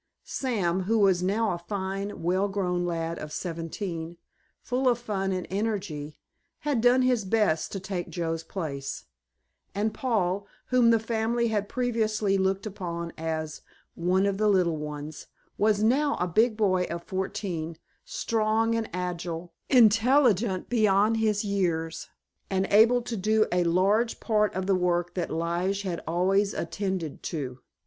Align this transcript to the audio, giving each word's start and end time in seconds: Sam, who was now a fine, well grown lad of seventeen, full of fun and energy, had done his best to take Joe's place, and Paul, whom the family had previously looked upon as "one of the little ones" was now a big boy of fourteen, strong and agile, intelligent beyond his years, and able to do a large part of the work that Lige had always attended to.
Sam, 0.25 0.79
who 0.85 0.97
was 0.97 1.21
now 1.21 1.51
a 1.51 1.59
fine, 1.59 2.23
well 2.23 2.47
grown 2.47 2.87
lad 2.87 3.19
of 3.19 3.31
seventeen, 3.31 4.17
full 4.59 4.89
of 4.89 4.97
fun 4.97 5.31
and 5.31 5.45
energy, 5.51 6.17
had 6.61 6.81
done 6.81 7.03
his 7.03 7.23
best 7.23 7.71
to 7.73 7.79
take 7.79 8.09
Joe's 8.09 8.41
place, 8.41 9.03
and 9.75 9.93
Paul, 9.93 10.47
whom 10.69 10.89
the 10.89 10.97
family 10.97 11.49
had 11.49 11.69
previously 11.69 12.35
looked 12.35 12.65
upon 12.65 13.13
as 13.15 13.61
"one 13.93 14.25
of 14.25 14.39
the 14.39 14.47
little 14.47 14.77
ones" 14.77 15.27
was 15.55 15.83
now 15.83 16.15
a 16.15 16.25
big 16.25 16.57
boy 16.57 16.85
of 16.85 17.03
fourteen, 17.03 17.77
strong 18.03 18.73
and 18.73 18.89
agile, 18.91 19.53
intelligent 19.69 20.67
beyond 20.67 21.17
his 21.17 21.45
years, 21.45 22.07
and 22.49 22.65
able 22.71 23.03
to 23.03 23.15
do 23.15 23.45
a 23.51 23.63
large 23.65 24.19
part 24.19 24.55
of 24.55 24.65
the 24.65 24.73
work 24.75 25.13
that 25.13 25.29
Lige 25.29 25.83
had 25.83 26.01
always 26.07 26.55
attended 26.55 27.21
to. 27.21 27.59